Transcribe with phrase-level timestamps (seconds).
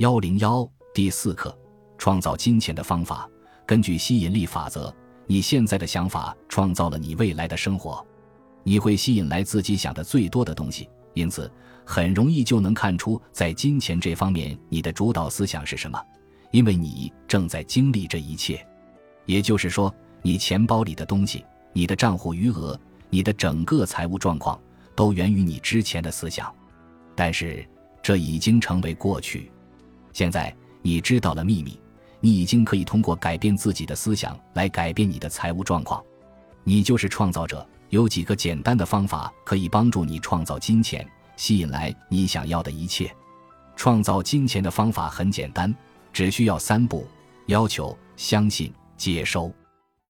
[0.00, 1.54] 幺零幺第四课：
[1.98, 3.28] 创造金钱的方法。
[3.66, 4.90] 根据吸引力法则，
[5.26, 8.02] 你现在的想法创造了你未来的生活。
[8.62, 11.52] 你会吸引来自己想的最多的东西，因此
[11.84, 16.02] 很容易就能看出在金钱这方面你的主导思想是什么，
[16.50, 18.66] 因为你正在经历这一切。
[19.26, 21.44] 也就是说，你钱包里的东西、
[21.74, 22.80] 你的账户余额、
[23.10, 24.58] 你的整个财务状况，
[24.96, 26.50] 都源于你之前的思想。
[27.14, 27.62] 但是
[28.02, 29.52] 这已经成为过去。
[30.12, 31.78] 现在你知道了秘密，
[32.20, 36.02] 你已经可以通过改变自己的思想来改变你的财务状况。
[36.64, 37.66] 你就是创造者。
[37.90, 41.04] 有几个简单的方法可以帮助你创造金钱，
[41.34, 43.12] 吸引来你想要的一切。
[43.74, 45.74] 创造金钱的方法很简单，
[46.12, 47.04] 只需要三步：
[47.46, 49.52] 要求、相信、接收。